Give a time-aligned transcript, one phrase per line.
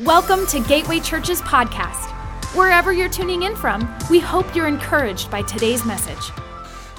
[0.00, 2.10] Welcome to Gateway Church's podcast.
[2.54, 6.32] Wherever you're tuning in from, we hope you're encouraged by today's message.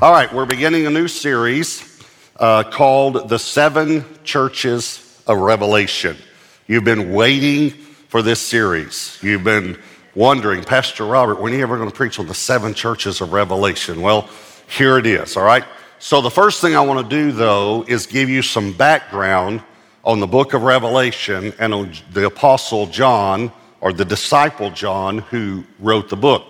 [0.02, 2.02] All right, we're beginning a new series
[2.38, 6.18] uh, called The Seven Churches of Revelation.
[6.66, 7.70] You've been waiting
[8.08, 9.20] for this series.
[9.22, 9.78] You've been
[10.16, 13.32] wondering, Pastor Robert, when are you ever going to preach on the seven churches of
[13.32, 14.02] Revelation?
[14.02, 14.28] Well,
[14.68, 15.66] here it is, all right?
[16.00, 19.62] So, the first thing I want to do, though, is give you some background
[20.08, 25.66] on the book of Revelation and on the Apostle John, or the disciple John, who
[25.80, 26.46] wrote the book.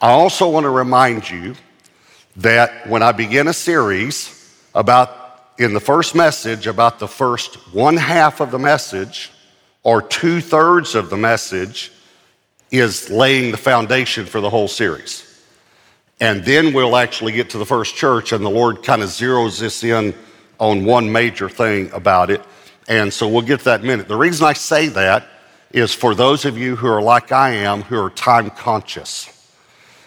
[0.00, 1.56] I also want to remind you
[2.36, 7.96] that when I begin a series about, in the first message, about the first one
[7.96, 9.32] half of the message,
[9.82, 11.90] or two thirds of the message,
[12.70, 15.28] is laying the foundation for the whole series.
[16.20, 19.58] And then we'll actually get to the first church, and the Lord kind of zeroes
[19.58, 20.14] this in
[20.60, 22.40] on one major thing about it.
[22.88, 24.08] And so we'll get to that minute.
[24.08, 25.26] The reason I say that
[25.72, 29.28] is for those of you who are like I am, who are time conscious.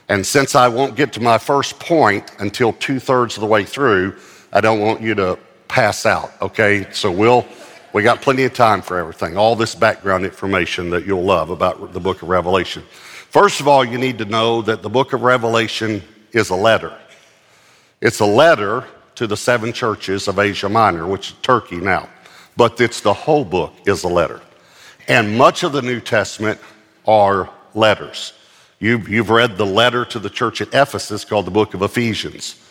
[0.08, 3.64] And since I won't get to my first point until two thirds of the way
[3.64, 4.16] through,
[4.54, 6.88] I don't want you to pass out, okay?
[6.92, 7.46] So we'll,
[7.94, 11.94] we got plenty of time for everything, all this background information that you'll love about
[11.94, 12.84] the book of Revelation.
[13.30, 16.96] First of all, you need to know that the book of Revelation is a letter.
[18.00, 22.08] It's a letter to the seven churches of Asia Minor, which is Turkey now.
[22.58, 24.42] But it's the whole book is a letter.
[25.08, 26.60] And much of the New Testament
[27.06, 28.34] are letters.
[28.80, 32.62] You've, you've read the letter to the church at Ephesus called the book of Ephesians.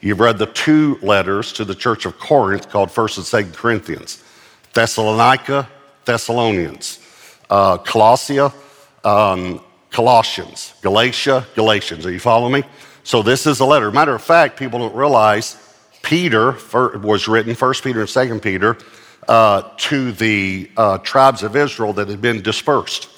[0.00, 4.22] You've read the two letters to the church of Corinth called 1st and 2nd Corinthians.
[4.72, 5.68] Thessalonica,
[6.04, 6.98] Thessalonians.
[7.50, 8.52] Uh, Colossia,
[9.04, 9.60] um,
[9.90, 12.06] Colossians, Galatia, Galatians.
[12.06, 12.62] Are you following me?
[13.02, 13.90] So this is a letter.
[13.90, 15.56] Matter of fact, people don't realize
[16.02, 18.78] Peter was written, First Peter and Second Peter,
[19.28, 23.08] uh, to the uh, tribes of Israel that had been dispersed.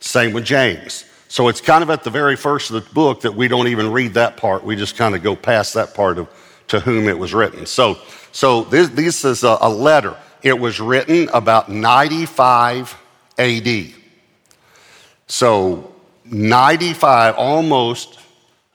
[0.00, 1.04] Same with James.
[1.28, 3.90] So it's kind of at the very first of the book that we don't even
[3.90, 4.64] read that part.
[4.64, 6.28] We just kind of go past that part of
[6.68, 7.66] to whom it was written.
[7.66, 7.98] So,
[8.32, 10.16] so this, this is a, a letter.
[10.42, 12.96] It was written about 95
[13.38, 13.92] AD.
[15.26, 18.18] So 95, almost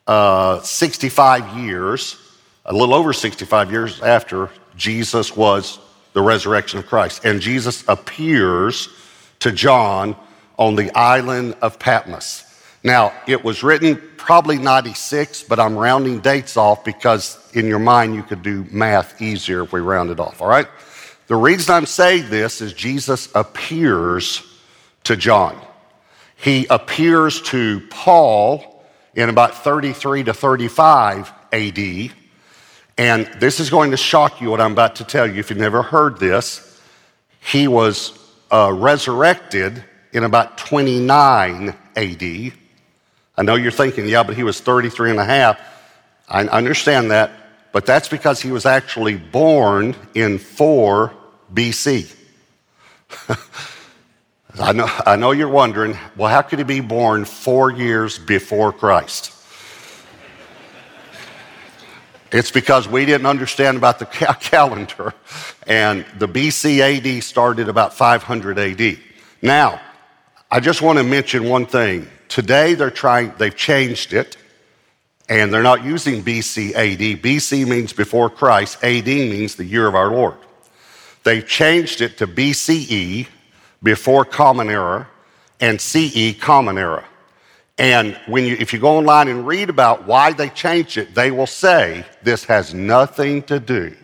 [0.08, 2.18] uh, 65 years,
[2.66, 5.80] a little over 65 years after Jesus was
[6.18, 7.26] the resurrection of Christ.
[7.26, 8.90] And Jesus appears
[9.38, 10.16] to John
[10.58, 12.44] on the island of Patmos.
[12.84, 18.16] Now, it was written probably 96, but I'm rounding dates off because in your mind
[18.16, 20.66] you could do math easier if we round it off, all right?
[21.28, 24.42] The reason I'm saying this is Jesus appears
[25.04, 25.56] to John.
[26.36, 28.84] He appears to Paul
[29.14, 32.12] in about 33 to 35 AD.
[32.98, 35.60] And this is going to shock you what I'm about to tell you if you've
[35.60, 36.82] never heard this.
[37.40, 38.18] He was
[38.52, 42.24] uh, resurrected in about 29 AD.
[42.24, 45.60] I know you're thinking, yeah, but he was 33 and a half.
[46.28, 47.32] I understand that,
[47.72, 51.14] but that's because he was actually born in 4
[51.54, 52.14] BC.
[54.60, 58.74] I know, I know you're wondering, well, how could he be born four years before
[58.74, 59.37] Christ?
[62.32, 64.06] It's because we didn't understand about the
[64.40, 65.14] calendar,
[65.66, 68.98] and the BC AD started about 500 AD.
[69.42, 69.80] Now,
[70.50, 72.08] I just want to mention one thing.
[72.28, 74.38] Today, they're trying, they've changed it,
[75.30, 77.22] and they're not using BC AD.
[77.22, 80.38] BC means before Christ, AD means the year of our Lord.
[81.24, 83.28] They've changed it to BCE,
[83.82, 85.08] before Common Era,
[85.60, 87.06] and CE Common Era.
[87.78, 91.30] And when you, if you go online and read about why they changed it, they
[91.30, 93.96] will say this has nothing to do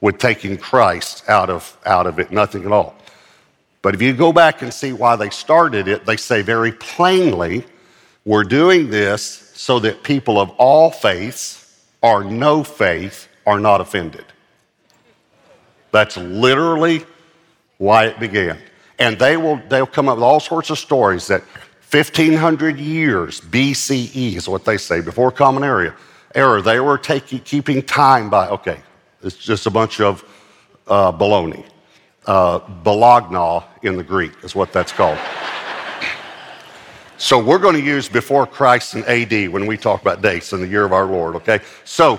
[0.00, 2.94] with taking Christ out of, out of it, nothing at all.
[3.82, 7.64] But if you go back and see why they started it, they say very plainly,
[8.24, 9.22] we're doing this
[9.54, 14.24] so that people of all faiths or no faith are not offended.
[15.90, 17.04] That's literally
[17.78, 18.58] why it began.
[18.98, 21.42] And they will they'll come up with all sorts of stories that
[21.92, 25.94] 1500 years BCE is what they say, before Common Era,
[26.34, 28.80] era they were taking, keeping time by, okay,
[29.22, 30.24] it's just a bunch of
[30.88, 31.66] uh, baloney.
[32.24, 32.60] Uh,
[33.82, 35.18] in the Greek is what that's called.
[37.18, 40.62] so we're going to use before Christ and AD when we talk about dates in
[40.62, 41.60] the year of our Lord, okay?
[41.84, 42.18] So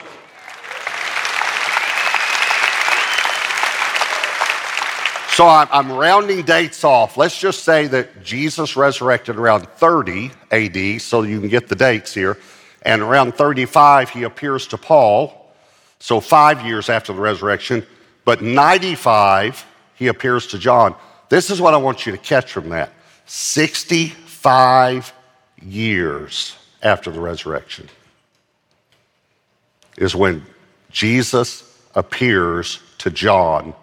[5.33, 7.17] So I'm, rounding dates off.
[7.17, 12.13] Let's just say that Jesus resurrected around 30 AD, so you can get the dates
[12.13, 12.37] here.
[12.83, 15.51] And around 35, he appears to Paul,
[15.97, 17.83] so five years after the resurrection.
[18.25, 19.65] But 95,
[19.95, 20.93] he appears to John.
[21.29, 22.91] This is what I want you to catch from that.
[23.25, 25.13] 65
[25.63, 27.89] years after the resurrection
[29.97, 30.45] is when
[30.91, 33.73] Jesus appears to John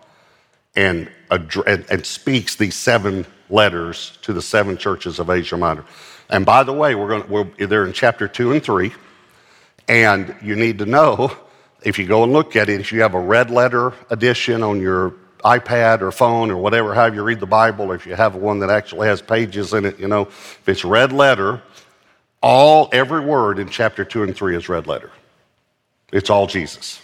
[0.77, 5.85] and, and, and, speaks these seven letters to the seven churches of Asia Minor.
[6.29, 8.93] And by the way, we're going we're, they're in chapter two and three.
[9.89, 11.37] And you need to know
[11.83, 14.81] if you go and look at it, if you have a red letter edition on
[14.81, 15.15] your
[15.45, 18.71] iPad or phone or whatever, however you read the Bible, if you have one that
[18.71, 21.63] actually has pages in it, you know, if it's red letter,
[22.43, 25.11] all, every word in chapter two and three is red letter.
[26.13, 27.01] It's all Jesus.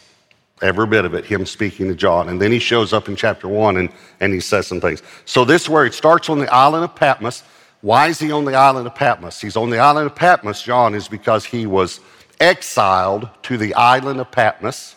[0.63, 2.31] Every bit of it, him speaking to John.
[2.31, 5.03] And then he shows up in chapter one and, and he says some things.
[5.27, 7.43] So this is where it starts on the island of Patmos.
[7.83, 9.41] Why is he on the island of Patmos?
[9.41, 12.01] He's on the island of Patmos, John, is because he was
[12.41, 14.97] exiled to the island of Patmos.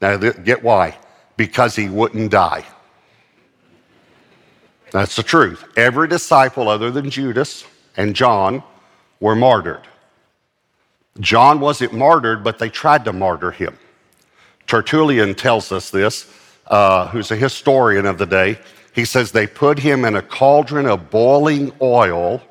[0.00, 0.98] Now, get why?
[1.36, 2.64] Because he wouldn't die.
[4.90, 5.64] That's the truth.
[5.76, 7.64] Every disciple other than Judas
[7.96, 8.62] and John
[9.20, 9.86] were martyred.
[11.20, 13.78] John wasn't martyred, but they tried to martyr him.
[14.66, 16.30] Tertullian tells us this,
[16.66, 18.58] uh, who's a historian of the day.
[18.94, 22.42] He says they put him in a cauldron of boiling oil,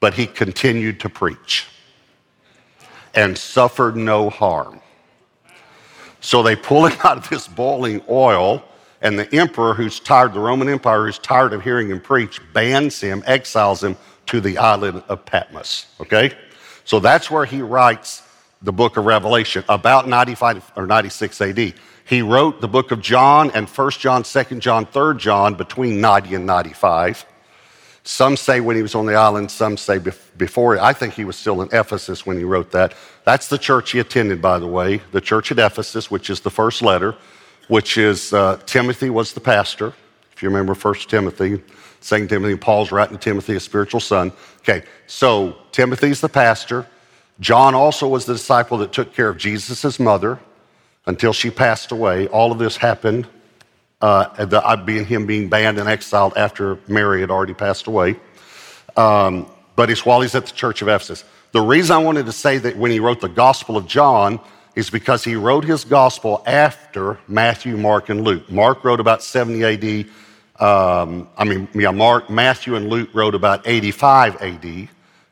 [0.00, 1.66] but he continued to preach
[3.14, 4.80] and suffered no harm.
[6.20, 8.62] So they pull him out of this boiling oil
[9.02, 13.00] and the emperor, who's tired, the Roman Empire, who's tired of hearing him preach, bans
[13.00, 13.96] him, exiles him
[14.26, 15.86] to the island of Patmos.
[16.00, 16.32] Okay?
[16.84, 18.22] So that's where he writes
[18.66, 21.74] the book of Revelation, about 95 or 96 AD.
[22.04, 26.34] He wrote the book of John and 1 John, 2 John, 3 John between 90
[26.34, 27.24] and 95.
[28.04, 29.98] Some say when he was on the island, some say
[30.36, 30.78] before.
[30.78, 32.94] I think he was still in Ephesus when he wrote that.
[33.24, 36.50] That's the church he attended, by the way, the church at Ephesus, which is the
[36.50, 37.16] first letter
[37.68, 39.92] which is uh, Timothy was the pastor.
[40.32, 41.62] If you remember 1 Timothy,
[42.02, 44.32] 2 Timothy, Paul's writing to Timothy, a spiritual son.
[44.58, 46.86] Okay, so Timothy's the pastor.
[47.40, 50.38] John also was the disciple that took care of Jesus' mother
[51.06, 52.28] until she passed away.
[52.28, 53.26] All of this happened,
[54.00, 58.16] uh, the, being him being banned and exiled after Mary had already passed away.
[58.96, 61.24] Um, but it's while he's at the church of Ephesus.
[61.52, 64.40] The reason I wanted to say that when he wrote the Gospel of John
[64.76, 68.50] is because he wrote his gospel after Matthew, Mark, and Luke.
[68.50, 70.06] Mark wrote about 70 AD.
[70.62, 74.88] Um, I mean, yeah, Mark, Matthew, and Luke wrote about 85 AD.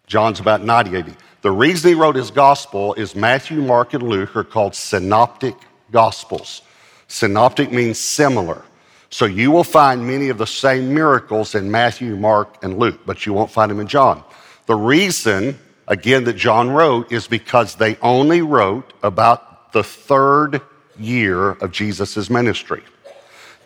[0.07, 1.17] John's about 90 AD.
[1.43, 5.57] The reason he wrote his gospel is Matthew, Mark, and Luke are called synoptic
[5.91, 6.63] gospels.
[7.09, 8.63] Synoptic means similar.
[9.11, 13.27] So you will find many of the same miracles in Matthew, Mark, and Luke, but
[13.27, 14.25] you won't find them in John.
[14.67, 20.61] The reason again, that John wrote is because they only wrote about the third
[20.99, 22.83] year of Jesus' ministry.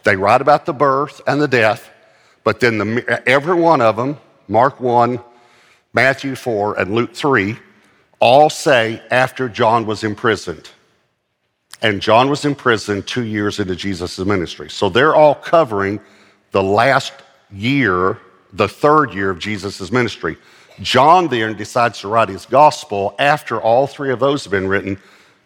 [0.05, 1.90] They write about the birth and the death,
[2.44, 5.20] but then the, every one of them, Mark 1,
[5.93, 7.56] Matthew 4, and Luke 3,
[8.20, 10.70] all say after John was imprisoned.
[11.81, 14.69] And John was imprisoned two years into Jesus' ministry.
[14.69, 16.00] So they're all covering
[16.50, 17.12] the last
[17.50, 18.19] year,
[18.52, 20.37] the third year of Jesus' ministry.
[20.81, 24.99] John then decides to write his gospel after all three of those have been written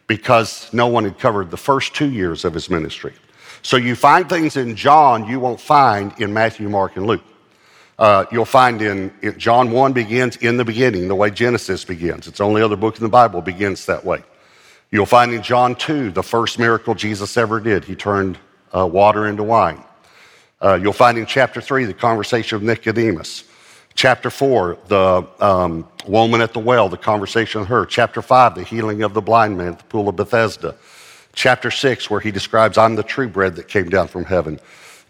[0.06, 3.14] because no one had covered the first two years of his ministry.
[3.62, 7.22] So you find things in John you won't find in Matthew, Mark, and Luke.
[7.98, 12.26] Uh, you'll find in, in John 1 begins in the beginning, the way Genesis begins.
[12.26, 14.22] It's the only other book in the Bible begins that way.
[14.90, 17.84] You'll find in John 2 the first miracle Jesus ever did.
[17.84, 18.38] He turned
[18.74, 19.82] uh, water into wine.
[20.60, 23.44] Uh, you'll find in chapter 3 the conversation of Nicodemus.
[23.94, 27.84] Chapter 4, the um, woman at the well, the conversation with her.
[27.84, 30.76] Chapter 5, the healing of the blind man at the pool of Bethesda.
[31.34, 34.60] Chapter 6, where he describes, I'm the true bread that came down from heaven.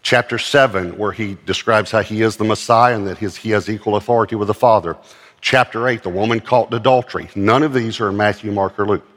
[0.03, 3.69] Chapter 7, where he describes how he is the Messiah and that his, he has
[3.69, 4.97] equal authority with the Father.
[5.39, 7.29] Chapter 8, the woman caught in adultery.
[7.35, 9.07] None of these are in Matthew, Mark, or Luke.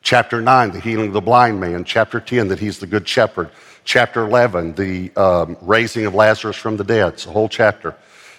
[0.00, 1.84] Chapter 9, the healing of the blind man.
[1.84, 3.50] Chapter 10, that he's the good shepherd.
[3.84, 7.12] Chapter 11, the um, raising of Lazarus from the dead.
[7.12, 7.94] It's a whole chapter.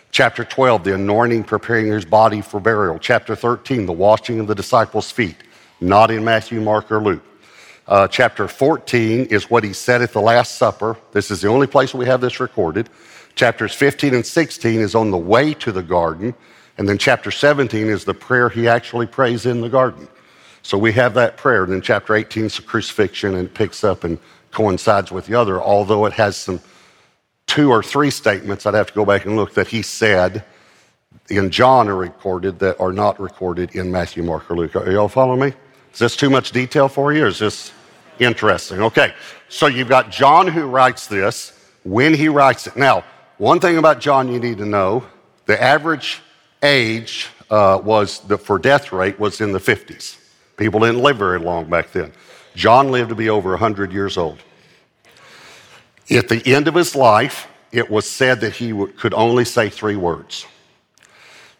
[0.10, 2.98] Chapter 12, the anointing, preparing his body for burial.
[2.98, 5.36] Chapter 13, the washing of the disciples' feet,
[5.79, 7.24] not in Matthew, Mark, or Luke.
[7.88, 10.98] Uh, chapter 14 is what he said at the Last Supper.
[11.13, 12.89] This is the only place we have this recorded.
[13.36, 16.36] Chapters 15 and 16 is on the way to the garden.
[16.77, 20.08] And then chapter 17 is the prayer he actually prays in the garden.
[20.63, 21.63] So we have that prayer.
[21.63, 24.20] And then chapter 18 is the crucifixion and picks up and
[24.51, 26.60] coincides with the other, although it has some
[27.46, 30.44] two or three statements, I'd have to go back and look, that he said
[31.29, 34.75] in John are recorded that are not recorded in Matthew, Mark, or Luke.
[34.75, 35.53] Are y'all following me?
[35.94, 37.72] Is this too much detail for you, or is this
[38.19, 38.81] interesting?
[38.81, 39.13] Okay,
[39.50, 42.75] so you've got John who writes this, when he writes it.
[42.75, 43.03] Now,
[43.38, 45.05] one thing about John you need to know
[45.45, 46.21] the average
[46.62, 50.17] age uh, was the, for death rate was in the 50s.
[50.57, 52.12] People didn't live very long back then.
[52.55, 54.39] John lived to be over 100 years old.
[56.09, 59.69] At the end of his life, it was said that he w- could only say
[59.69, 60.45] three words.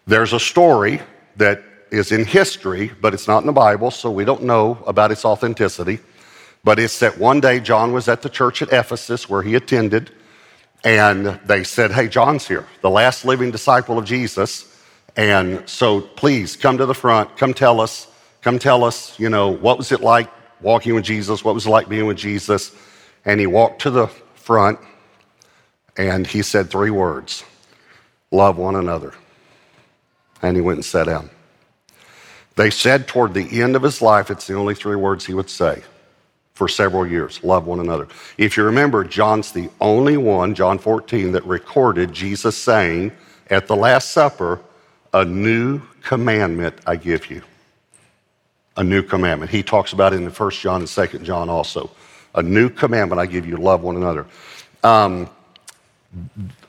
[0.08, 1.02] There's a story
[1.36, 5.12] that is in history, but it's not in the Bible, so we don't know about
[5.12, 6.00] its authenticity.
[6.64, 10.12] But it's that one day John was at the church at Ephesus where he attended,
[10.84, 14.74] and they said, Hey, John's here, the last living disciple of Jesus.
[15.16, 18.08] And so please come to the front, come tell us,
[18.42, 20.30] come tell us, you know, what was it like
[20.62, 21.44] walking with Jesus?
[21.44, 22.76] What was it like being with Jesus?
[23.26, 24.80] And he walked to the front
[25.98, 27.44] and he said three words
[28.32, 29.14] love one another.
[30.42, 31.32] And he went and sat down.
[32.56, 35.50] They said toward the end of his life, it's the only three words he would
[35.50, 35.82] say
[36.58, 38.08] for several years love one another.
[38.40, 43.12] If you remember, John's the only one, John 14, that recorded Jesus saying
[43.52, 44.60] at the Last Supper,
[45.14, 47.44] A new commandment I give you.
[48.76, 49.52] A new commandment.
[49.52, 51.92] He talks about it in the First John and Second John also.
[52.34, 54.26] A new commandment I give you love one another.
[54.84, 55.30] Um,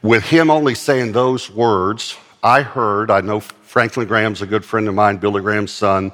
[0.02, 4.86] with him only saying those words, I heard, I know Franklin Graham's a good friend
[4.86, 6.12] of mine, Billy Graham's son.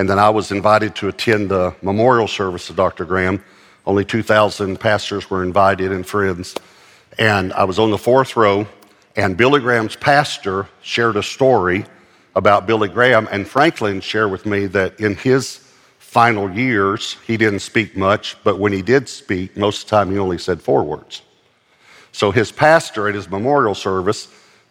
[0.00, 3.04] And then I was invited to attend the memorial service of Dr.
[3.04, 3.44] Graham.
[3.84, 6.54] Only 2,000 pastors were invited and friends.
[7.18, 8.66] And I was on the fourth row,
[9.14, 11.84] and Billy Graham's pastor shared a story
[12.34, 13.28] about Billy Graham.
[13.30, 18.58] And Franklin shared with me that in his final years, he didn't speak much, but
[18.58, 21.20] when he did speak, most of the time he only said four words.
[22.12, 24.28] So his pastor at his memorial service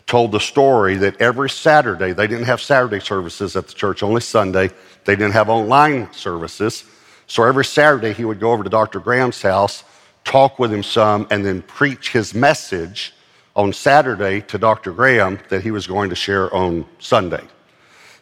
[0.09, 4.21] told the story that every Saturday, they didn't have Saturday services at the church, only
[4.21, 4.67] Sunday.
[5.05, 6.83] They didn't have online services.
[7.27, 8.99] So every Saturday, he would go over to Dr.
[8.99, 9.83] Graham's house,
[10.23, 13.13] talk with him some, and then preach his message
[13.55, 14.93] on Saturday to Dr.
[14.93, 17.43] Graham that he was going to share on Sunday.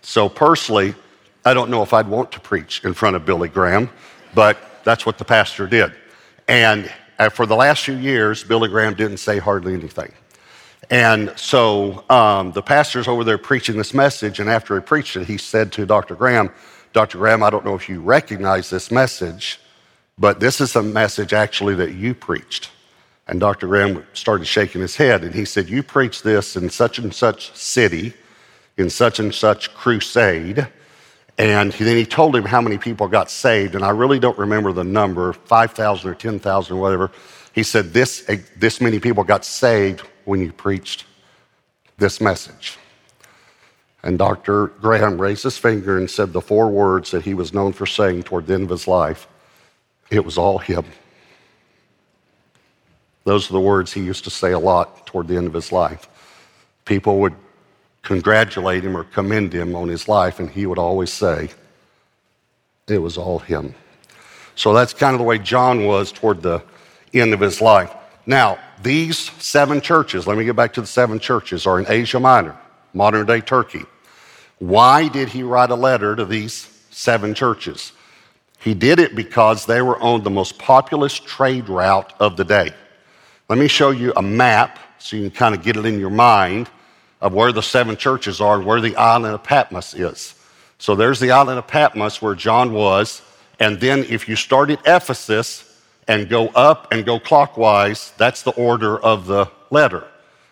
[0.02, 0.94] So personally,
[1.46, 3.90] I don't know if I'd want to preach in front of Billy Graham,
[4.36, 5.94] but that's what the pastor did.
[6.50, 10.12] And uh, for the last few years, Billy Graham didn't say hardly anything.
[10.90, 15.26] And so um, the pastor's over there preaching this message, and after he preached it,
[15.26, 16.16] he said to Dr.
[16.16, 16.50] Graham,
[16.94, 17.18] Dr.
[17.18, 19.60] Graham, I don't know if you recognize this message,
[20.18, 22.72] but this is a message actually that you preached.
[23.28, 23.68] And Dr.
[23.68, 27.54] Graham started shaking his head, and he said, You preached this in such and such
[27.54, 28.14] city,
[28.78, 30.66] in such and such crusade.
[31.38, 34.72] And then he told him how many people got saved, and I really don't remember
[34.72, 37.12] the number 5,000 or 10,000 or whatever.
[37.54, 41.06] He said, this, this many people got saved when you preached
[41.98, 42.78] this message.
[44.04, 44.68] And Dr.
[44.68, 48.24] Graham raised his finger and said the four words that he was known for saying
[48.24, 49.28] toward the end of his life.
[50.12, 50.86] It was all him.
[53.24, 55.72] Those are the words he used to say a lot toward the end of his
[55.72, 56.08] life.
[56.86, 57.36] People would
[58.02, 61.50] congratulate him or commend him on his life, and he would always say,
[62.88, 63.76] It was all him.
[64.56, 66.64] So that's kind of the way John was toward the
[67.14, 67.94] end of his life.
[68.28, 72.20] Now, these seven churches, let me get back to the seven churches, are in Asia
[72.20, 72.58] Minor,
[72.94, 73.86] modern day Turkey.
[74.60, 77.94] Why did he write a letter to these seven churches?
[78.60, 82.72] He did it because they were on the most populous trade route of the day.
[83.48, 86.10] Let me show you a map so you can kind of get it in your
[86.10, 86.70] mind
[87.22, 90.36] of where the seven churches are and where the island of Patmos is.
[90.80, 93.22] So there's the island of Patmos where John was.
[93.60, 95.67] And then if you start at Ephesus,
[96.08, 100.08] and go up and go clockwise, that's the order of the letter.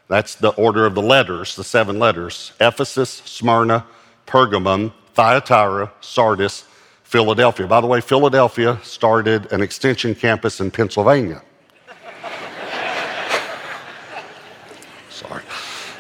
[0.07, 3.85] That's the order of the letters, the seven letters Ephesus, Smyrna,
[4.27, 6.65] Pergamum, Thyatira, Sardis,
[7.03, 7.65] Philadelphia.
[7.67, 11.41] By the way, Philadelphia started an extension campus in Pennsylvania.
[15.09, 15.43] Sorry.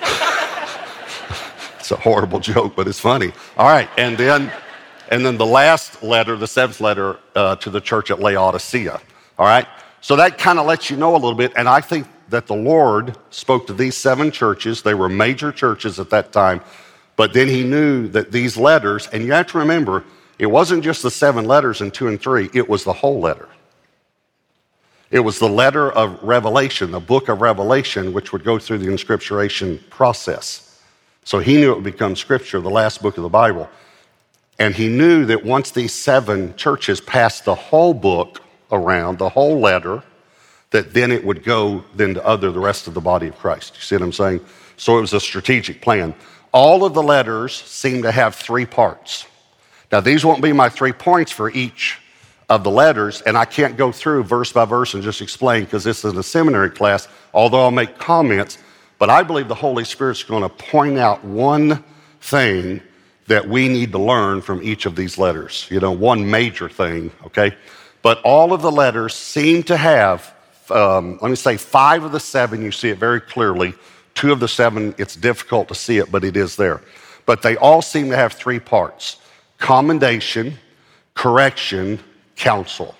[1.79, 3.31] it's a horrible joke, but it's funny.
[3.57, 4.51] All right, and then,
[5.09, 8.99] and then the last letter, the seventh letter uh, to the church at Laodicea.
[9.37, 9.67] All right?
[10.01, 11.53] So that kind of lets you know a little bit.
[11.55, 14.81] And I think that the Lord spoke to these seven churches.
[14.81, 16.61] They were major churches at that time.
[17.15, 20.03] But then he knew that these letters, and you have to remember,
[20.37, 23.47] it wasn't just the seven letters in two and three, it was the whole letter.
[25.11, 28.91] It was the letter of Revelation, the book of Revelation, which would go through the
[28.91, 30.81] inscripturation process.
[31.23, 33.69] So he knew it would become scripture, the last book of the Bible.
[34.59, 39.59] And he knew that once these seven churches passed the whole book around the whole
[39.59, 40.03] letter
[40.71, 43.75] that then it would go then to other the rest of the body of Christ.
[43.75, 44.41] You see what I'm saying?
[44.77, 46.13] So it was a strategic plan.
[46.51, 49.25] All of the letters seem to have three parts.
[49.91, 51.99] Now these won't be my three points for each
[52.49, 55.83] of the letters, and I can't go through verse by verse and just explain because
[55.83, 58.57] this is a seminary class, although I'll make comments.
[58.99, 61.83] But I believe the Holy Spirit's going to point out one
[62.21, 62.81] thing
[63.27, 65.67] that we need to learn from each of these letters.
[65.71, 67.55] You know, one major thing, okay?
[68.05, 70.31] But all of the letters seem to have,
[70.69, 73.73] um, let me say, five of the seven, you see it very clearly.
[74.13, 76.83] Two of the seven, it's difficult to see it, but it is there.
[77.25, 79.17] But they all seem to have three parts
[79.57, 80.53] commendation,
[81.15, 81.99] correction,
[82.35, 82.93] counsel.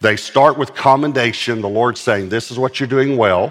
[0.00, 3.50] They start with commendation, the Lord saying, This is what you're doing well.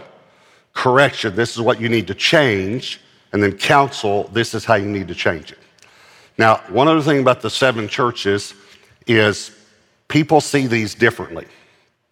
[0.73, 3.01] Correction, this is what you need to change.
[3.33, 5.57] And then counsel, this is how you need to change it.
[6.37, 8.53] Now, one other thing about the seven churches
[9.07, 9.56] is
[10.07, 11.45] people see these differently.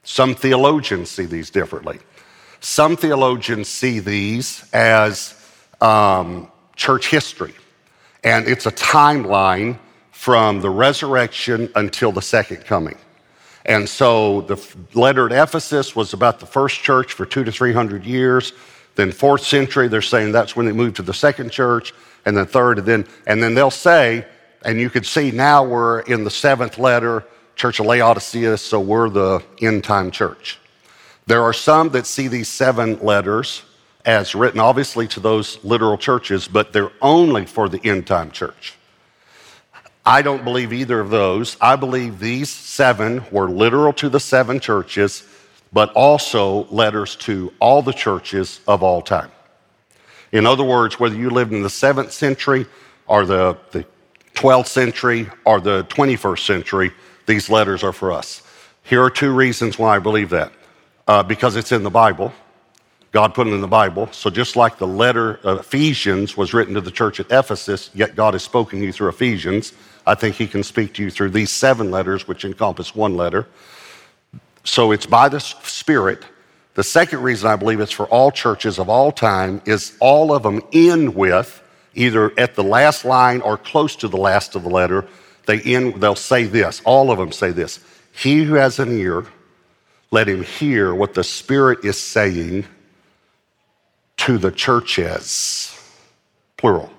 [0.04, 2.00] Some theologians see these differently.
[2.60, 5.36] Some theologians see these as
[5.82, 7.54] um, church history,
[8.24, 9.78] and it's a timeline
[10.12, 12.98] from the resurrection until the second coming.
[13.66, 14.58] And so the
[14.94, 18.54] letter at Ephesus was about the first church for two to three hundred years.
[18.96, 21.94] Then fourth century, they're saying that's when they moved to the second church,
[22.26, 24.26] and then third, and then and then they'll say,
[24.64, 27.26] and you can see now we're in the seventh letter,
[27.56, 30.60] Church of Laodicea, so we're the end time church.
[31.28, 33.64] There are some that see these seven letters
[34.06, 38.76] as written, obviously, to those literal churches, but they're only for the end time church.
[40.06, 41.58] I don't believe either of those.
[41.60, 45.24] I believe these seven were literal to the seven churches,
[45.74, 49.32] but also letters to all the churches of all time.
[50.32, 52.68] In other words, whether you lived in the seventh century
[53.08, 53.86] or the, the
[54.36, 56.92] 12th century or the 21st century,
[57.26, 58.42] these letters are for us.
[58.84, 60.52] Here are two reasons why I believe that.
[61.08, 62.34] Uh, because it's in the Bible.
[63.12, 64.10] God put it in the Bible.
[64.12, 68.16] So just like the letter of Ephesians was written to the church at Ephesus, yet
[68.16, 69.74] God has spoken to you through Ephesians,
[70.06, 73.48] I think he can speak to you through these seven letters, which encompass one letter.
[74.64, 76.24] So it's by the Spirit.
[76.76, 80.44] The second reason I believe it's for all churches of all time is all of
[80.44, 81.62] them end with,
[81.94, 85.08] either at the last line or close to the last of the letter,
[85.46, 86.82] they end, they'll say this.
[86.86, 87.80] All of them say this.
[88.12, 89.26] He who has an ear,
[90.12, 92.66] let him hear what the Spirit is saying
[94.18, 95.78] to the churches.
[96.58, 96.90] Plural.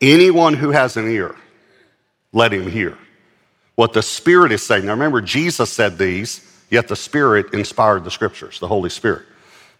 [0.00, 1.36] Anyone who has an ear,
[2.32, 2.98] let him hear
[3.76, 4.86] what the Spirit is saying.
[4.86, 9.22] Now remember, Jesus said these, yet the Spirit inspired the scriptures, the Holy Spirit.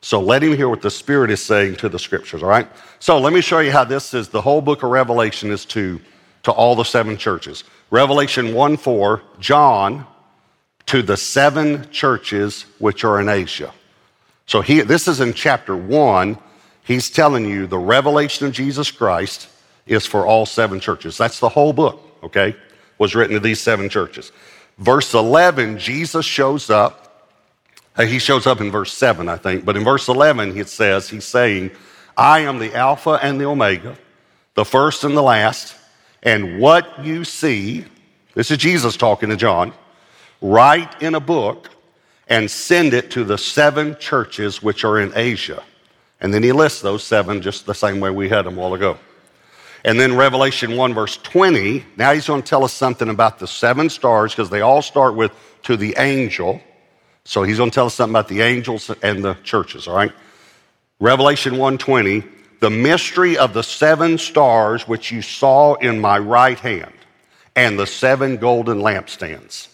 [0.01, 2.69] So let him hear what the Spirit is saying to the scriptures, all right?
[2.99, 4.29] So let me show you how this is.
[4.29, 6.01] The whole book of Revelation is to,
[6.45, 7.65] to all the seven churches.
[7.91, 10.07] Revelation 1 4, John
[10.87, 13.73] to the seven churches which are in Asia.
[14.47, 16.37] So he, this is in chapter 1.
[16.85, 19.49] He's telling you the revelation of Jesus Christ
[19.87, 21.17] is for all seven churches.
[21.17, 22.57] That's the whole book, okay?
[22.99, 24.33] Was written to these seven churches.
[24.79, 27.31] Verse 11, Jesus shows up.
[27.97, 29.65] He shows up in verse 7, I think.
[29.65, 31.71] But in verse 11, it says, He's saying,
[32.17, 33.97] I am the Alpha and the Omega,
[34.55, 35.77] the first and the last.
[36.23, 37.85] And what you see,
[38.35, 39.73] this is Jesus talking to John,
[40.41, 41.71] write in a book
[42.29, 45.63] and send it to the seven churches which are in Asia.
[46.21, 48.75] And then he lists those seven just the same way we had them a while
[48.75, 48.99] ago.
[49.85, 53.49] And then Revelation 1, verse 20, now he's going to tell us something about the
[53.49, 55.33] seven stars because they all start with
[55.65, 56.61] to the angel.
[57.25, 60.13] So he's going to tell us something about the angels and the churches, all right?
[61.01, 62.25] Revelation 1:20,
[62.63, 66.95] the mystery of the seven stars which you saw in my right hand
[67.57, 69.67] and the seven golden lampstands.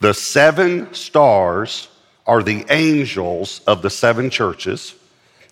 [0.00, 1.88] The seven stars
[2.26, 4.94] are the angels of the seven churches,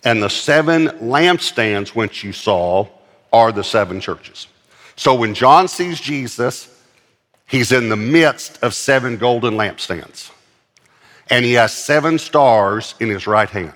[0.02, 2.88] and the seven lampstands which you saw
[3.34, 4.46] are the seven churches.
[4.96, 6.70] So when John sees Jesus,
[7.46, 10.30] he's in the midst of seven golden lampstands,
[11.28, 13.74] and he has seven stars in his right hand.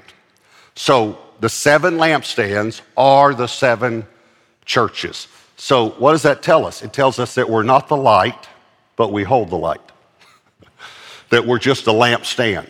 [0.76, 4.07] So the seven lampstands are the seven
[4.64, 5.29] churches.
[5.57, 6.83] So, what does that tell us?
[6.83, 8.49] It tells us that we're not the light,
[8.96, 9.81] but we hold the light.
[11.31, 12.68] that we're just a lampstand.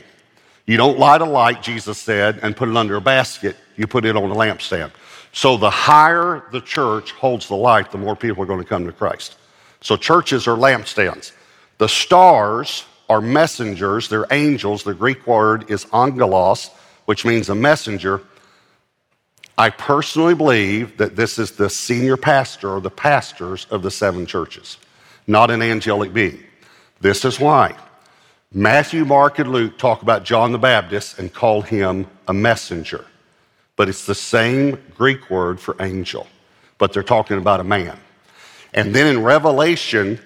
[0.66, 3.56] You don't light a light, Jesus said, and put it under a basket.
[3.76, 4.92] You put it on a lampstand.
[5.32, 8.86] So, the higher the church holds the light, the more people are going to come
[8.86, 9.36] to Christ.
[9.80, 11.32] So, churches are lampstands.
[11.78, 14.82] The stars are messengers, they're angels.
[14.82, 16.70] The Greek word is angelos,
[17.04, 18.22] which means a messenger.
[19.58, 24.26] I personally believe that this is the senior pastor or the pastors of the seven
[24.26, 24.76] churches,
[25.26, 26.42] not an angelic being.
[27.00, 27.74] This is why.
[28.52, 33.04] Matthew, Mark, and Luke talk about John the Baptist and call him a messenger.
[33.76, 36.26] But it's the same Greek word for angel,
[36.78, 37.98] but they're talking about a man.
[38.72, 40.20] And then in Revelation,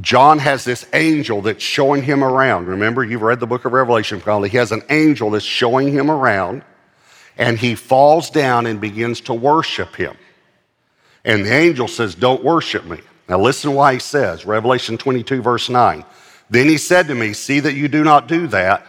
[0.00, 2.66] John has this angel that's showing him around.
[2.66, 4.48] Remember, you've read the book of Revelation probably.
[4.48, 6.62] He has an angel that's showing him around
[7.36, 10.16] and he falls down and begins to worship him.
[11.24, 13.00] And the angel says, Don't worship me.
[13.28, 16.04] Now listen to why he says, Revelation 22, verse 9.
[16.50, 18.86] Then he said to me, See that you do not do that,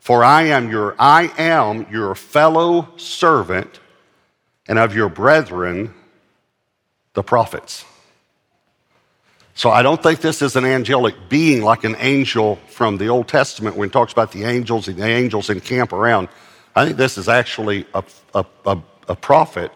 [0.00, 3.80] for I am your I am your fellow servant
[4.66, 5.94] and of your brethren,
[7.14, 7.84] the prophets.
[9.54, 13.26] So I don't think this is an angelic being like an angel from the Old
[13.26, 16.28] Testament when it talks about the angels and the angels encamp around.
[16.78, 19.72] I think this is actually a, a, a, a prophet,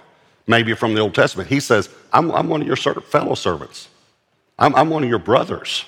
[0.47, 1.49] maybe from the Old Testament.
[1.49, 3.89] He says, I'm, I'm one of your fellow servants,
[4.57, 5.85] I'm, I'm one of your brothers.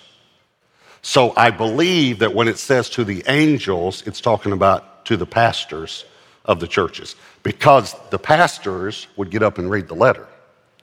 [1.03, 5.27] So I believe that when it says to the angels, it's talking about to the
[5.27, 6.05] pastors
[6.46, 10.27] of the churches because the pastors would get up and read the letter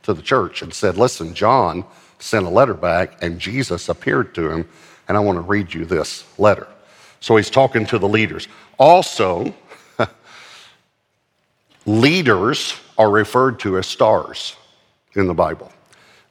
[0.03, 1.83] to the church and said, Listen, John
[2.19, 4.69] sent a letter back and Jesus appeared to him,
[5.09, 6.67] and I want to read you this letter.
[7.19, 8.47] So he's talking to the leaders.
[8.77, 9.53] Also,
[11.85, 14.55] leaders are referred to as stars
[15.15, 15.71] in the Bible.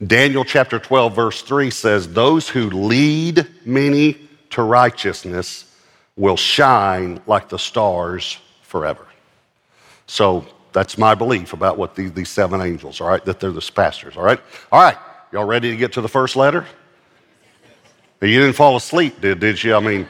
[0.06, 4.16] Daniel chapter 12, verse 3 says, Those who lead many
[4.50, 5.74] to righteousness
[6.16, 9.06] will shine like the stars forever.
[10.06, 13.70] So that's my belief about what these, these seven angels, all right, that they're the
[13.74, 14.40] pastors, all right?
[14.72, 14.96] All right,
[15.32, 16.66] y'all ready to get to the first letter?
[18.22, 19.74] You didn't fall asleep, did, did you?
[19.74, 20.06] I mean,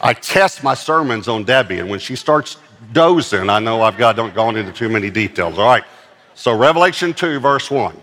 [0.00, 2.56] I test my sermons on Debbie, and when she starts
[2.92, 5.84] dozing, I know I've got, don't go into too many details, all right?
[6.34, 7.96] So, Revelation 2, verse 1.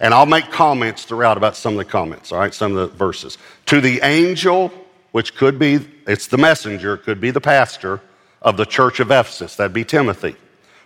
[0.00, 2.96] And I'll make comments throughout about some of the comments, all right, some of the
[2.96, 3.38] verses.
[3.66, 4.72] To the angel,
[5.12, 8.00] which could be, it's the messenger, could be the pastor
[8.42, 10.34] of the church of Ephesus, that'd be Timothy.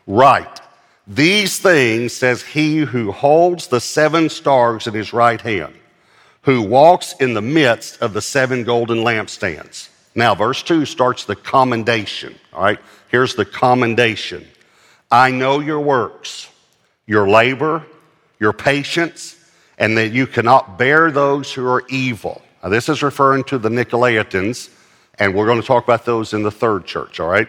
[0.07, 0.61] Right.
[1.07, 5.75] These things says he who holds the seven stars in his right hand,
[6.43, 9.89] who walks in the midst of the seven golden lampstands.
[10.15, 12.35] Now, verse 2 starts the commendation.
[12.57, 12.79] All right,
[13.11, 14.47] here's the commendation.
[15.11, 16.49] I know your works,
[17.07, 17.85] your labor,
[18.41, 19.37] your patience,
[19.77, 22.41] and that you cannot bear those who are evil.
[22.63, 24.71] Now, this is referring to the Nicolaitans,
[25.19, 27.47] and we're going to talk about those in the third church, all right?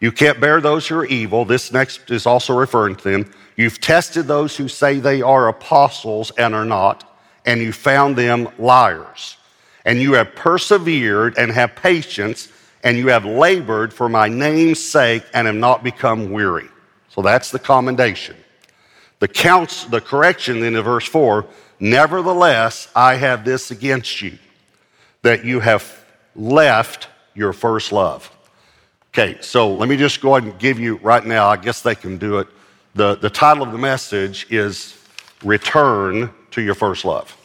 [0.00, 1.46] You can't bear those who are evil.
[1.46, 3.32] This next is also referring to them.
[3.56, 8.50] You've tested those who say they are apostles and are not, and you found them
[8.58, 9.38] liars.
[9.86, 12.52] And you have persevered and have patience,
[12.86, 16.68] and you have labored for my name's sake and have not become weary.
[17.08, 18.36] So that's the commendation.
[19.18, 21.44] The counts, the correction in verse 4
[21.80, 24.38] Nevertheless, I have this against you,
[25.22, 26.04] that you have
[26.36, 28.30] left your first love.
[29.08, 31.96] Okay, so let me just go ahead and give you right now, I guess they
[31.96, 32.46] can do it.
[32.94, 34.96] The, the title of the message is
[35.42, 37.36] Return to Your First Love.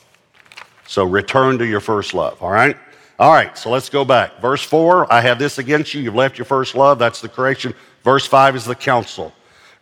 [0.85, 2.77] So, return to your first love, all right?
[3.21, 4.41] All right, so let's go back.
[4.41, 6.01] Verse 4 I have this against you.
[6.01, 6.99] You've left your first love.
[6.99, 7.73] That's the correction.
[8.03, 9.31] Verse 5 is the counsel.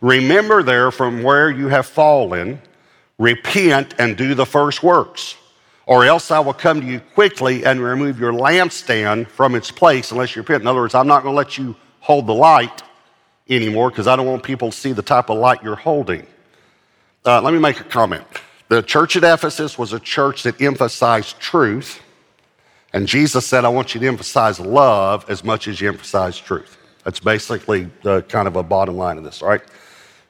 [0.00, 2.60] Remember there from where you have fallen,
[3.18, 5.36] repent and do the first works
[5.90, 10.12] or else I will come to you quickly and remove your lampstand from its place
[10.12, 10.62] unless you repent.
[10.62, 12.84] In other words, I'm not going to let you hold the light
[13.48, 16.24] anymore because I don't want people to see the type of light you're holding.
[17.26, 18.24] Uh, let me make a comment.
[18.68, 22.00] The church at Ephesus was a church that emphasized truth,
[22.92, 26.76] and Jesus said, I want you to emphasize love as much as you emphasize truth.
[27.04, 29.62] That's basically the kind of a bottom line of this, all right?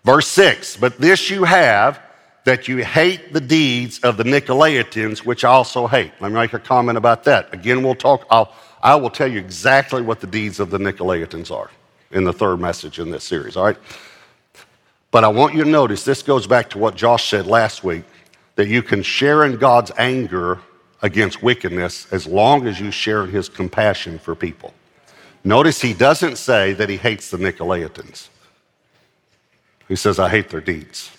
[0.04, 2.00] Verse 6 But this you have
[2.44, 6.12] that you hate the deeds of the Nicolaitans, which I also hate.
[6.20, 7.52] Let me make a comment about that.
[7.52, 11.50] Again, we'll talk, I'll, I will tell you exactly what the deeds of the Nicolaitans
[11.50, 11.70] are
[12.10, 13.76] in the third message in this series, all right?
[15.10, 18.04] But I want you to notice this goes back to what Josh said last week
[18.54, 20.60] that you can share in God's anger
[21.02, 24.74] against wickedness as long as you share his compassion for people.
[25.44, 28.28] Notice he doesn't say that he hates the Nicolaitans.
[29.88, 31.10] He says, I hate their deeds.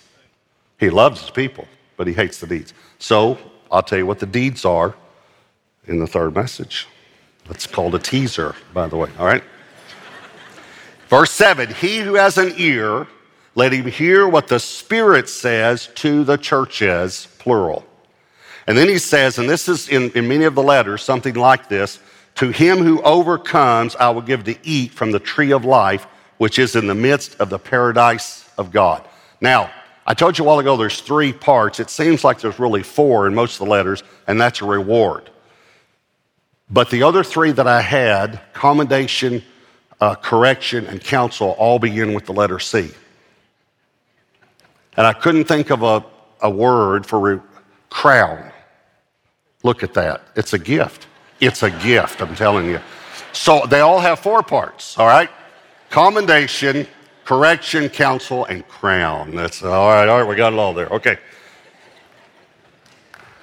[0.78, 1.66] He loves his people,
[1.96, 2.72] but he hates the deeds.
[2.98, 3.38] So
[3.70, 4.94] I'll tell you what the deeds are
[5.86, 6.86] in the third message.
[7.48, 9.42] That's called a teaser, by the way, all right?
[11.08, 13.06] Verse 7 He who has an ear,
[13.54, 17.84] let him hear what the Spirit says to the churches, plural.
[18.66, 21.68] And then he says, and this is in, in many of the letters, something like
[21.68, 21.98] this
[22.36, 26.06] To him who overcomes, I will give to eat from the tree of life,
[26.38, 29.06] which is in the midst of the paradise of God.
[29.40, 29.70] Now,
[30.06, 31.80] I told you a while ago there's three parts.
[31.80, 35.30] It seems like there's really four in most of the letters, and that's a reward.
[36.70, 39.42] But the other three that I had, commendation,
[40.00, 42.90] uh, correction, and counsel, all begin with the letter C.
[44.96, 46.04] And I couldn't think of a,
[46.40, 47.40] a word for re-
[47.90, 48.51] crown.
[49.62, 50.22] Look at that.
[50.34, 51.06] It's a gift.
[51.40, 52.80] It's a gift, I'm telling you.
[53.32, 55.30] So they all have four parts, all right?
[55.90, 56.86] Commendation,
[57.24, 59.34] correction, counsel, and crown.
[59.34, 60.88] That's all right, all right, we got it all there.
[60.88, 61.18] Okay.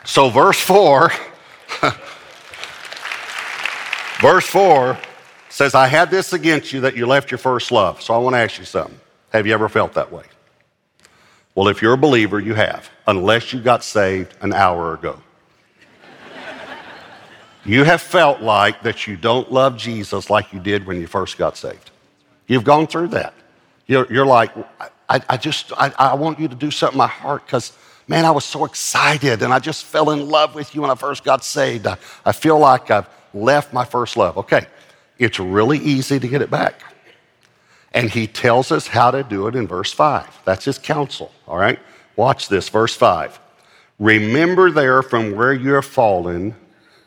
[0.05, 1.11] So, verse 4,
[4.21, 4.97] verse 4
[5.49, 8.01] says, I had this against you that you left your first love.
[8.01, 8.99] So, I want to ask you something.
[9.31, 10.23] Have you ever felt that way?
[11.53, 15.21] Well, if you're a believer, you have, unless you got saved an hour ago.
[17.69, 21.37] You have felt like that you don't love Jesus like you did when you first
[21.37, 21.91] got saved.
[22.47, 23.33] You've gone through that.
[23.85, 24.51] You're, you're like,
[25.09, 27.73] I, I just, I, I want you to do something in my heart because,
[28.07, 30.95] man, I was so excited and I just fell in love with you when I
[30.95, 31.87] first got saved.
[31.87, 34.37] I, I feel like I've left my first love.
[34.37, 34.65] Okay,
[35.17, 36.81] it's really easy to get it back.
[37.93, 40.41] And he tells us how to do it in verse 5.
[40.45, 41.79] That's his counsel, all right?
[42.15, 43.39] Watch this, verse 5.
[43.97, 46.55] Remember there from where you have fallen,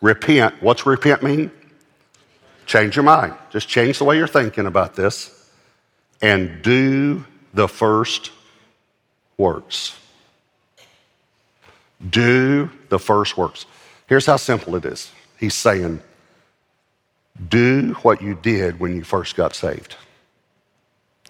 [0.02, 0.54] repent.
[0.60, 1.50] What's repent mean?
[2.66, 3.34] Change your mind.
[3.50, 5.50] Just change the way you're thinking about this
[6.20, 8.30] and do the first
[9.38, 9.98] works.
[12.10, 13.64] Do the first works.
[14.06, 16.00] Here's how simple it is He's saying,
[17.48, 19.96] do what you did when you first got saved.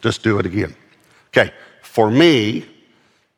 [0.02, 0.74] Just do it again.
[1.28, 2.66] Okay, for me,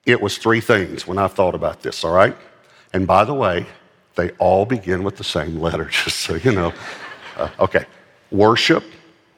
[0.05, 2.37] it was three things when I thought about this, all right?
[2.93, 3.67] And by the way,
[4.15, 6.73] they all begin with the same letter, just so you know.
[7.37, 7.87] Uh, okay,
[8.31, 8.85] worship,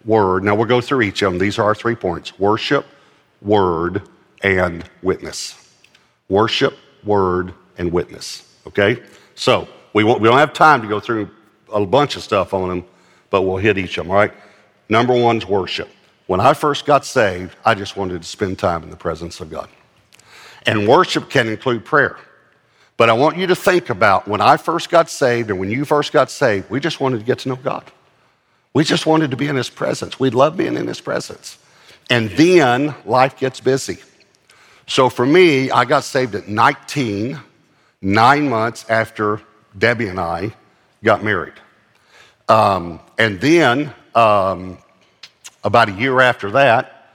[0.05, 0.45] word.
[0.45, 1.39] Now we'll go through each of them.
[1.39, 2.87] These are our three points worship,
[3.43, 4.03] word,
[4.43, 5.75] and witness.
[6.29, 8.55] Worship, word, and witness.
[8.67, 9.03] Okay?
[9.35, 11.31] So we, won't, we don't have time to go through
[11.73, 12.85] a bunch of stuff on them,
[13.31, 14.33] but we'll hit each of them, all right?
[14.89, 15.89] Number one's worship.
[16.27, 19.51] When I first got saved, I just wanted to spend time in the presence of
[19.51, 19.69] God.
[20.65, 22.17] And worship can include prayer.
[22.97, 25.85] But I want you to think about when I first got saved and when you
[25.85, 27.85] first got saved, we just wanted to get to know God.
[28.73, 30.19] We just wanted to be in His presence.
[30.19, 31.59] We love being in His presence.
[32.09, 33.99] And then life gets busy.
[34.87, 37.39] So for me, I got saved at 19,
[38.01, 39.43] nine months after
[39.77, 40.55] Debbie and I
[41.03, 41.55] got married.
[42.49, 44.79] Um, and then um,
[45.65, 47.11] about a year after that,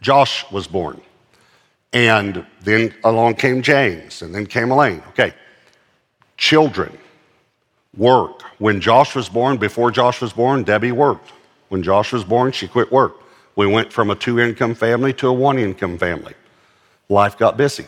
[0.00, 1.00] Josh was born.
[1.92, 5.02] And then along came James, and then came Elaine.
[5.08, 5.32] Okay,
[6.36, 6.96] children,
[7.96, 8.42] work.
[8.58, 11.32] When Josh was born, before Josh was born, Debbie worked.
[11.68, 13.16] When Josh was born, she quit work.
[13.54, 16.34] We went from a two income family to a one income family.
[17.08, 17.86] Life got busy.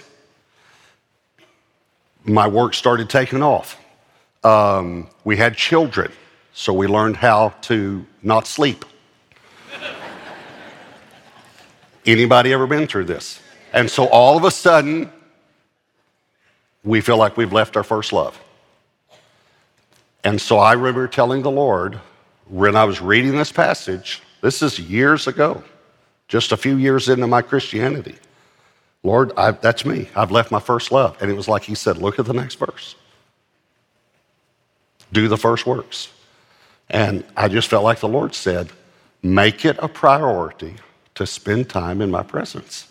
[2.25, 3.79] My work started taking off.
[4.45, 6.13] Um, we had children,
[6.53, 8.85] so we learned how to not sleep.
[12.07, 13.41] Anybody ever been through this?
[13.73, 15.11] And so all of a sudden,
[16.85, 18.41] we feel like we've left our first love.
[20.25, 22.01] And so I remember telling the Lord
[22.49, 25.63] when I was reading this passage, this is years ago,
[26.29, 28.17] just a few years into my Christianity.
[29.03, 30.09] Lord, I, that's me.
[30.17, 31.17] I've left my first love.
[31.21, 32.97] And it was like He said, look at the next verse.
[35.13, 36.09] Do the first works.
[36.91, 38.71] And I just felt like the Lord said,
[39.23, 40.77] make it a priority
[41.15, 42.88] to spend time in my presence.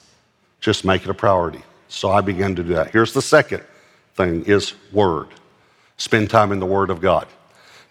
[0.59, 1.61] Just make it a priority.
[1.87, 2.91] So I began to do that.
[2.91, 3.63] Here's the second
[4.15, 5.27] thing is word.
[5.97, 7.27] Spend time in the word of God.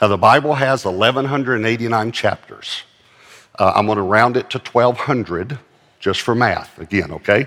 [0.01, 2.83] Now the Bible has 1189 chapters.
[3.59, 5.59] Uh, I'm going to round it to 1200
[5.99, 7.47] just for math again, okay?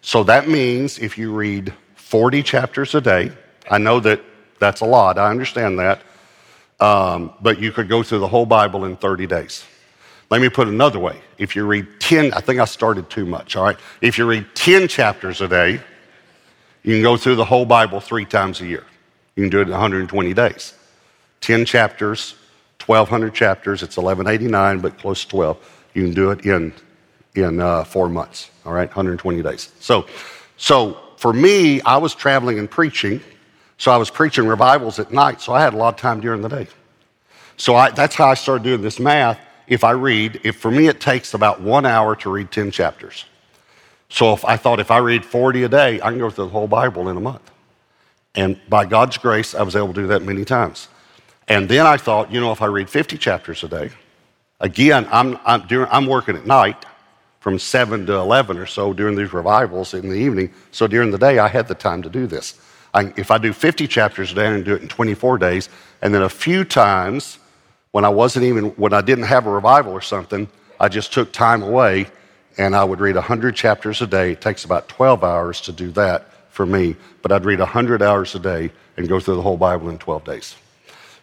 [0.00, 3.30] So that means if you read 40 chapters a day,
[3.70, 4.22] I know that
[4.58, 6.00] that's a lot, I understand that,
[6.80, 9.64] um, but you could go through the whole Bible in 30 days.
[10.34, 11.20] Let me put it another way.
[11.38, 13.76] If you read 10, I think I started too much, all right?
[14.00, 15.80] If you read 10 chapters a day,
[16.82, 18.82] you can go through the whole Bible three times a year.
[19.36, 20.74] You can do it in 120 days.
[21.40, 22.34] 10 chapters,
[22.84, 25.90] 1,200 chapters, it's 1189, but close to 12.
[25.94, 26.72] You can do it in,
[27.36, 28.88] in uh, four months, all right?
[28.88, 29.70] 120 days.
[29.78, 30.04] So,
[30.56, 33.20] so for me, I was traveling and preaching,
[33.78, 36.42] so I was preaching revivals at night, so I had a lot of time during
[36.42, 36.66] the day.
[37.56, 40.88] So I, that's how I started doing this math if I read, if for me
[40.88, 43.24] it takes about one hour to read 10 chapters.
[44.08, 46.50] So if I thought if I read 40 a day, I can go through the
[46.50, 47.50] whole Bible in a month.
[48.34, 50.88] And by God's grace, I was able to do that many times.
[51.48, 53.90] And then I thought, you know, if I read 50 chapters a day,
[54.60, 56.84] again, I'm, I'm, during, I'm working at night
[57.40, 60.52] from 7 to 11 or so during these revivals in the evening.
[60.72, 62.58] So during the day, I had the time to do this.
[62.94, 65.68] I, if I do 50 chapters a day, can do it in 24 days.
[66.00, 67.38] And then a few times,
[67.94, 70.48] when I wasn't even, when I didn't have a revival or something,
[70.80, 72.08] I just took time away
[72.58, 74.32] and I would read 100 chapters a day.
[74.32, 78.34] It takes about 12 hours to do that for me, but I'd read 100 hours
[78.34, 80.56] a day and go through the whole Bible in 12 days.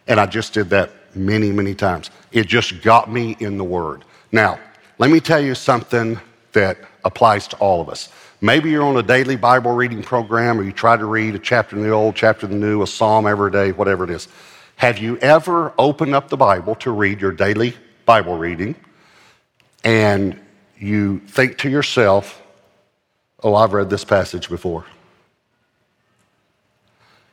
[0.08, 2.08] And I just did that many, many times.
[2.32, 4.06] It just got me in the Word.
[4.32, 4.58] Now,
[4.96, 6.18] let me tell you something
[6.52, 8.08] that applies to all of us.
[8.40, 11.76] Maybe you're on a daily Bible reading program or you try to read a chapter
[11.76, 14.26] in the old, chapter in the new, a psalm every day, whatever it is.
[14.82, 18.74] Have you ever opened up the Bible to read your daily Bible reading
[19.84, 20.36] and
[20.76, 22.42] you think to yourself,
[23.44, 24.84] oh, I've read this passage before?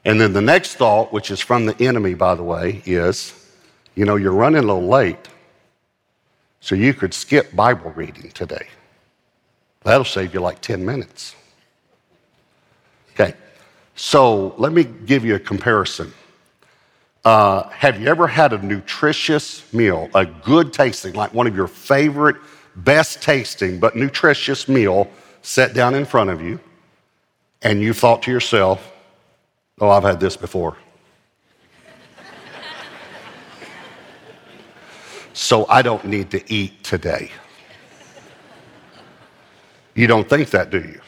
[0.05, 3.33] And then the next thought, which is from the enemy, by the way, is
[3.95, 5.27] you know, you're running a little late,
[6.59, 8.67] so you could skip Bible reading today.
[9.81, 11.35] That'll save you like 10 minutes.
[13.13, 13.33] Okay,
[13.95, 16.13] so let me give you a comparison.
[17.25, 21.67] Uh, have you ever had a nutritious meal, a good tasting, like one of your
[21.67, 22.37] favorite,
[22.77, 25.09] best tasting, but nutritious meal
[25.41, 26.59] set down in front of you,
[27.61, 28.93] and you thought to yourself,
[29.81, 30.77] oh, I've had this before?
[35.33, 37.31] so I don't need to eat today.
[39.93, 41.01] You don't think that, do you?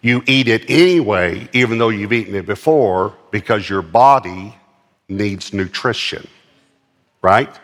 [0.00, 4.54] You eat it anyway, even though you've eaten it before, because your body
[5.08, 6.26] needs nutrition,
[7.22, 7.54] right?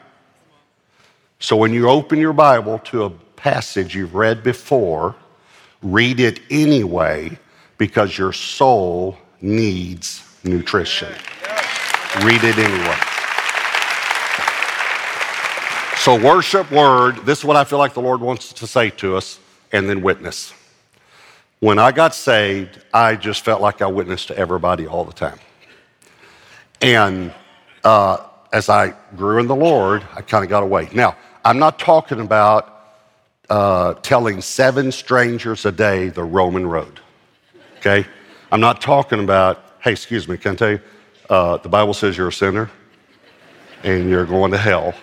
[1.39, 5.17] So when you open your Bible to a passage you've read before,
[5.83, 7.37] read it anyway
[7.79, 11.13] because your soul needs nutrition.
[12.23, 12.99] Read it anyway.
[15.97, 19.17] So, worship, word, this is what I feel like the Lord wants to say to
[19.17, 19.39] us,
[19.71, 20.53] and then witness.
[21.61, 25.39] When I got saved, I just felt like I witnessed to everybody all the time.
[26.83, 27.33] And
[27.85, 30.89] uh, as I grew in the Lord, I kind of got away.
[30.93, 32.69] Now, I'm not talking about
[33.49, 37.01] uh, telling seven strangers a day the Roman road,
[37.79, 38.07] okay?
[38.51, 40.81] I'm not talking about, hey, excuse me, can I tell you?
[41.31, 42.71] Uh, the Bible says you're a sinner
[43.85, 44.95] and you're going to hell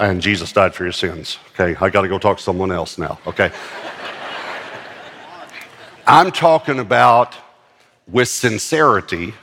[0.00, 1.38] and Jesus died for your sins.
[1.52, 3.18] Okay, I got to go talk to someone else now.
[3.26, 3.52] Okay.
[6.06, 7.36] I'm talking about
[8.08, 9.34] with sincerity,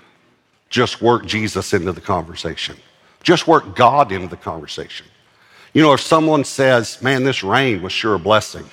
[0.70, 2.78] just work Jesus into the conversation.
[3.24, 5.06] Just work God into the conversation.
[5.74, 8.66] You know, if someone says, man, this rain was sure a blessing,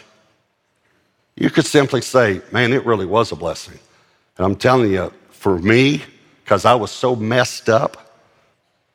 [1.37, 3.79] you could simply say, man, it really was a blessing.
[4.39, 6.03] And I'm telling you, for me,
[6.45, 8.05] because I was so messed up,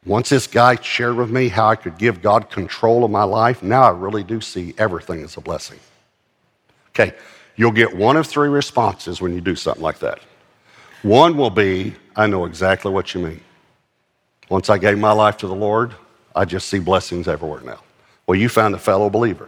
[0.06, 3.62] once this guy shared with me how I could give God control of my life,
[3.62, 5.80] now I really do see everything as a blessing.
[6.90, 7.16] Okay,
[7.58, 10.20] you'll get one of three responses when you do something like that.
[11.04, 13.40] One will be, I know exactly what you mean.
[14.50, 15.94] Once I gave my life to the Lord,
[16.36, 17.80] I just see blessings everywhere now.
[18.28, 19.48] Well, you found a fellow believer.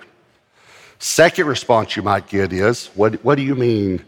[0.98, 4.06] Second response you might get is, what, what do you mean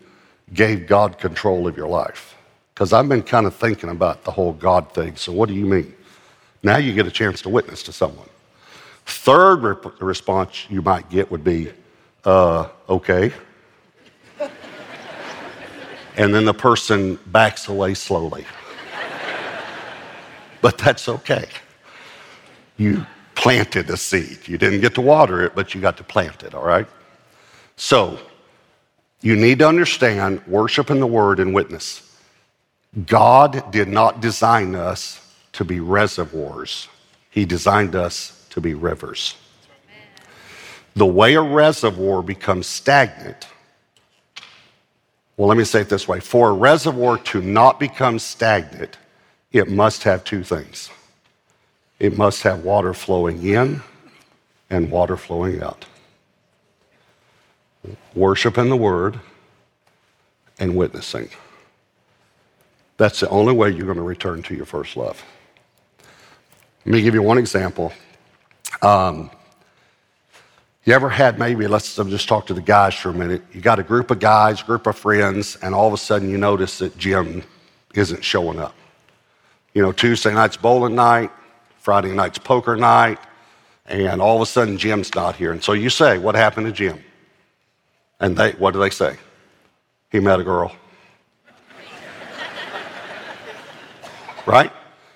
[0.54, 2.38] gave God control of your life?
[2.74, 5.18] Because I've been kind of thinking about the whole God thing.
[5.18, 5.94] So, what do you mean?
[6.64, 8.30] Now you get a chance to witness to someone.
[9.06, 11.70] Third re- response you might get would be,
[12.24, 13.34] uh, okay.
[16.16, 18.46] And then the person backs away slowly.
[20.62, 21.46] but that's okay.
[22.78, 24.48] You planted a seed.
[24.48, 26.88] You didn't get to water it, but you got to plant it, all right?
[27.76, 28.20] So,
[29.22, 32.18] you need to understand worship in the word and witness.
[33.06, 35.20] God did not design us
[35.54, 36.88] to be reservoirs,
[37.30, 39.36] He designed us to be rivers.
[40.96, 43.48] The way a reservoir becomes stagnant,
[45.38, 48.98] well, let me say it this way for a reservoir to not become stagnant,
[49.52, 50.90] it must have two things
[52.00, 53.82] it must have water flowing in
[54.70, 55.86] and water flowing out.
[58.14, 59.20] Worship in the Word
[60.60, 61.30] and witnessing.
[62.98, 65.24] That's the only way you're going to return to your first love.
[66.86, 67.94] Let me give you one example.
[68.82, 69.32] Um,
[70.86, 73.42] you ever had maybe, let's just talk to the guys for a minute.
[73.54, 76.38] You got a group of guys, group of friends, and all of a sudden you
[76.38, 77.44] notice that Jim
[77.94, 78.76] isn't showing up.
[79.74, 81.32] You know, Tuesday night's bowling night,
[81.80, 83.18] Friday night's poker night,
[83.86, 85.52] and all of a sudden Jim's not here.
[85.52, 87.02] And so you say, What happened to Jim?
[88.20, 89.18] And they, what do they say?
[90.12, 90.76] He met a girl.
[94.46, 94.72] right?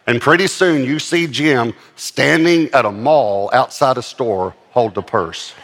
[0.08, 5.02] And pretty soon you see Jim standing at a mall outside a store, hold the
[5.02, 5.56] purse.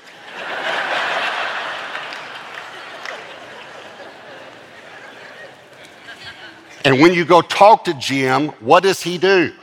[6.83, 9.53] and when you go talk to Jim, what does he do?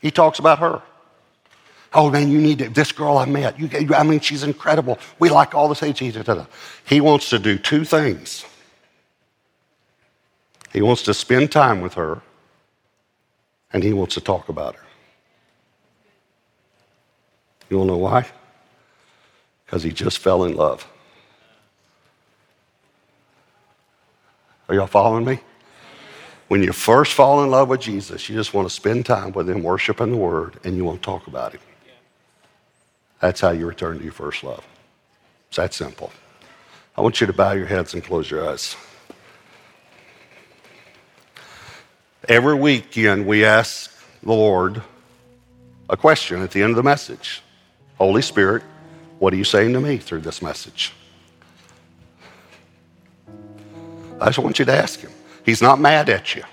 [0.00, 0.82] He talks about her.
[1.94, 3.56] Oh man, you need to, this girl I met.
[3.60, 4.98] You, I mean, she's incredible.
[5.20, 6.00] We like all the things.
[6.84, 8.44] He wants to do two things.
[10.72, 12.22] He wants to spend time with her
[13.72, 14.86] and he wants to talk about her.
[17.70, 18.26] You want to know why?
[19.66, 20.86] Because he just fell in love.
[24.68, 25.40] Are y'all following me?
[26.48, 29.50] When you first fall in love with Jesus, you just want to spend time with
[29.50, 31.60] Him, worshiping the Word, and you won't talk about Him.
[33.20, 34.64] That's how you return to your first love.
[35.48, 36.12] It's that simple.
[36.96, 38.76] I want you to bow your heads and close your eyes.
[42.28, 43.92] Every weekend, we ask
[44.22, 44.82] the Lord
[45.88, 47.42] a question at the end of the message
[47.98, 48.62] Holy Spirit,
[49.18, 50.92] what are you saying to me through this message?
[54.20, 55.10] I just want you to ask Him.
[55.44, 56.44] He's not mad at you,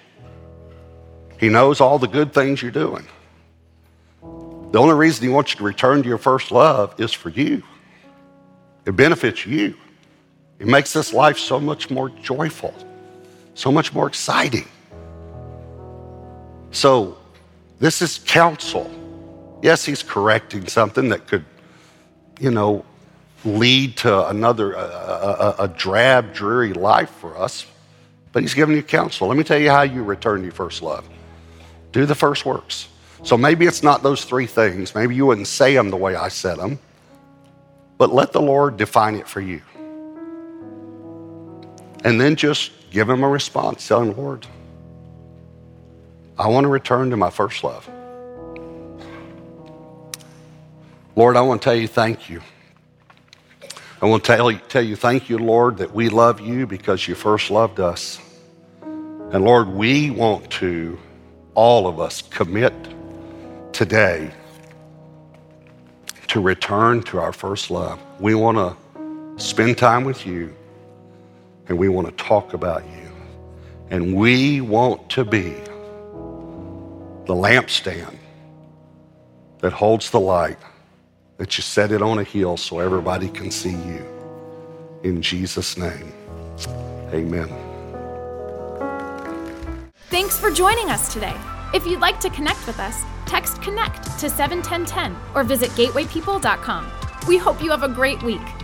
[1.39, 3.07] He knows all the good things you're doing.
[4.72, 7.64] The only reason He wants you to return to your first love is for you,
[8.86, 9.76] it benefits you.
[10.59, 12.74] It makes this life so much more joyful,
[13.53, 14.66] so much more exciting.
[16.72, 17.18] So,
[17.80, 18.89] this is counsel.
[19.61, 21.43] Yes, he's correcting something that could,
[22.39, 22.86] you know,
[23.45, 27.65] lead to another, a, a, a drab, dreary life for us,
[28.31, 29.27] but he's giving you counsel.
[29.27, 31.07] Let me tell you how you return to your first love.
[31.91, 32.88] Do the first works.
[33.23, 34.95] So maybe it's not those three things.
[34.95, 36.79] Maybe you wouldn't say them the way I said them,
[37.97, 39.61] but let the Lord define it for you.
[42.03, 43.88] And then just give him a response.
[43.88, 44.45] Tell him, Lord,
[46.38, 47.89] I want to return to my first love.
[51.16, 52.41] Lord, I want to tell you thank you.
[54.01, 57.07] I want to tell you, tell you thank you, Lord, that we love you because
[57.07, 58.20] you first loved us.
[58.82, 60.97] And Lord, we want to,
[61.53, 62.74] all of us, commit
[63.74, 64.32] today
[66.28, 67.99] to return to our first love.
[68.20, 70.55] We want to spend time with you
[71.68, 73.11] and we want to talk about you.
[73.89, 75.51] And we want to be
[77.26, 78.18] the lampstand
[79.59, 80.57] that holds the light,
[81.43, 84.01] that you set it on a hill so everybody can see you.
[85.03, 86.13] In Jesus' name,
[87.11, 87.49] amen.
[90.07, 91.35] Thanks for joining us today.
[91.73, 96.89] If you'd like to connect with us, text connect to 71010 or visit gatewaypeople.com.
[97.27, 98.62] We hope you have a great week.